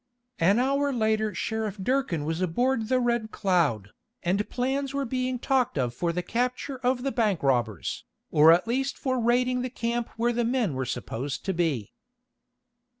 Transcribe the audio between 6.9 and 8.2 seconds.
the bank robbers,